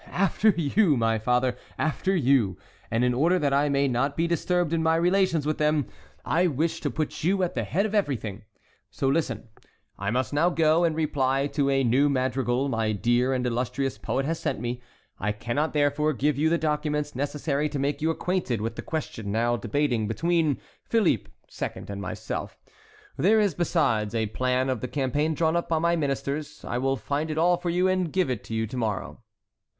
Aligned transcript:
"After 0.07 0.49
you, 0.49 0.97
my 0.97 1.19
father, 1.19 1.55
after 1.77 2.15
you. 2.15 2.57
And 2.89 3.03
in 3.03 3.13
order 3.13 3.37
that 3.37 3.53
I 3.53 3.69
may 3.69 3.87
not 3.87 4.17
be 4.17 4.25
disturbed 4.25 4.73
in 4.73 4.81
my 4.81 4.95
relations 4.95 5.45
with 5.45 5.59
them, 5.59 5.85
I 6.25 6.47
wish 6.47 6.81
to 6.81 6.89
put 6.89 7.23
you 7.23 7.43
at 7.43 7.53
the 7.53 7.63
head 7.63 7.85
of 7.85 7.93
everything. 7.93 8.41
So 8.89 9.07
listen: 9.07 9.49
I 9.99 10.09
must 10.09 10.33
now 10.33 10.49
go 10.49 10.83
and 10.85 10.95
reply 10.95 11.45
to 11.49 11.69
a 11.69 11.83
new 11.83 12.09
madrigal 12.09 12.67
my 12.67 12.93
dear 12.93 13.31
and 13.31 13.45
illustrious 13.45 13.99
poet 13.99 14.25
has 14.25 14.39
sent 14.39 14.59
me. 14.59 14.81
I 15.19 15.31
cannot, 15.31 15.71
therefore, 15.71 16.13
give 16.13 16.35
you 16.35 16.49
the 16.49 16.57
documents 16.57 17.13
necessary 17.13 17.69
to 17.69 17.77
make 17.77 18.01
you 18.01 18.09
acquainted 18.09 18.59
with 18.59 18.77
the 18.77 18.81
question 18.81 19.31
now 19.31 19.55
debating 19.55 20.07
between 20.07 20.59
Philip 20.83 21.29
II. 21.61 21.83
and 21.89 22.01
myself. 22.01 22.57
There 23.17 23.39
is, 23.39 23.53
besides, 23.53 24.15
a 24.15 24.25
plan 24.25 24.67
of 24.67 24.81
the 24.81 24.87
campaign 24.87 25.35
drawn 25.35 25.55
up 25.55 25.69
by 25.69 25.77
my 25.77 25.95
ministers. 25.95 26.65
I 26.65 26.79
will 26.79 26.95
find 26.95 27.29
it 27.29 27.37
all 27.37 27.57
for 27.57 27.69
you, 27.69 27.87
and 27.87 28.11
give 28.11 28.31
it 28.31 28.43
to 28.45 28.55
you 28.55 28.65
to 28.65 28.77
morrow." 28.77 29.21